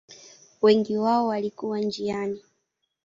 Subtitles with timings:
[0.61, 2.41] Wengi wao walikufa njiani.